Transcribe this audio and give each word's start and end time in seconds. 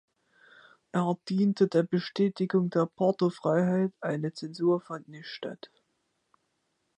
Er 0.93 1.15
diente 1.29 1.67
der 1.67 1.83
Bestätigung 1.83 2.71
der 2.71 2.87
Portofreiheit, 2.87 3.93
eine 4.01 4.33
Zensur 4.33 4.81
fand 4.81 5.07
nicht 5.09 5.27
statt. 5.27 5.69